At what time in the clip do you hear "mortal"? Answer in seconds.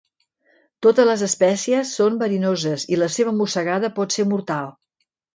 4.31-4.73